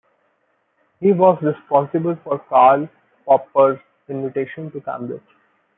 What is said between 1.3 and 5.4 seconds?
responsible for Karl Popper's invitation to Cambridge.